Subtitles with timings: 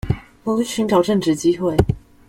[0.45, 1.77] 努力尋找正職機會